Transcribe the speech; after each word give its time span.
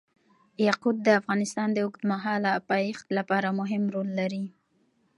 یاقوت 0.67 0.97
د 1.03 1.07
افغانستان 1.19 1.67
د 1.73 1.77
اوږدمهاله 1.85 2.51
پایښت 2.69 3.05
لپاره 3.17 3.47
مهم 3.59 3.83
رول 3.95 4.09
لري. 4.19 4.45